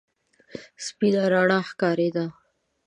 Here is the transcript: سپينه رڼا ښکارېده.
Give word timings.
سپينه 0.85 1.23
رڼا 1.33 1.59
ښکارېده. 1.69 2.25